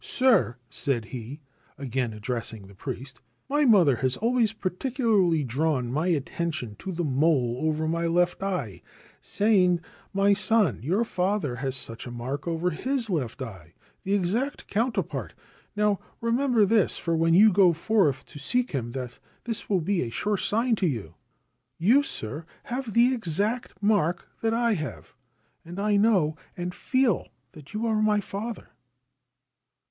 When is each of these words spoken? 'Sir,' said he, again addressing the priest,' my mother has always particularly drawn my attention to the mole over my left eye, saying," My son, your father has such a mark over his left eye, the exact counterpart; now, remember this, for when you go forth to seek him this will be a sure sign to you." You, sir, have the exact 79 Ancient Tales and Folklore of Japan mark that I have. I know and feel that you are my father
'Sir,' 0.19 0.57
said 0.67 1.05
he, 1.05 1.41
again 1.77 2.11
addressing 2.11 2.65
the 2.65 2.73
priest,' 2.73 3.21
my 3.51 3.65
mother 3.65 3.97
has 3.97 4.17
always 4.17 4.51
particularly 4.51 5.43
drawn 5.43 5.91
my 5.91 6.07
attention 6.07 6.75
to 6.79 6.91
the 6.91 7.03
mole 7.03 7.59
over 7.61 7.87
my 7.87 8.07
left 8.07 8.41
eye, 8.41 8.81
saying," 9.21 9.79
My 10.21 10.33
son, 10.33 10.79
your 10.81 11.03
father 11.03 11.57
has 11.57 11.75
such 11.75 12.07
a 12.07 12.11
mark 12.11 12.47
over 12.47 12.71
his 12.71 13.11
left 13.11 13.43
eye, 13.43 13.75
the 14.03 14.15
exact 14.15 14.65
counterpart; 14.67 15.35
now, 15.75 15.99
remember 16.19 16.65
this, 16.65 16.97
for 16.97 17.15
when 17.15 17.35
you 17.35 17.53
go 17.53 17.71
forth 17.71 18.25
to 18.25 18.39
seek 18.39 18.71
him 18.71 18.93
this 18.93 19.69
will 19.69 19.81
be 19.81 20.01
a 20.01 20.09
sure 20.09 20.35
sign 20.35 20.75
to 20.77 20.87
you." 20.87 21.13
You, 21.77 22.01
sir, 22.01 22.47
have 22.63 22.93
the 22.95 23.13
exact 23.13 23.75
79 23.79 24.07
Ancient 24.07 24.19
Tales 24.19 24.25
and 24.41 24.53
Folklore 24.55 24.63
of 24.63 25.05
Japan 25.05 25.75
mark 25.75 25.75
that 25.75 25.83
I 25.85 25.89
have. 25.93 25.93
I 25.93 25.97
know 25.97 26.37
and 26.57 26.73
feel 26.73 27.27
that 27.51 27.75
you 27.75 27.85
are 27.85 28.01
my 28.01 28.19
father 28.19 28.69